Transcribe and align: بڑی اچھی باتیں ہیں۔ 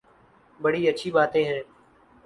بڑی 0.59 0.81
اچھی 0.89 1.09
باتیں 1.15 1.43
ہیں۔ 1.45 1.61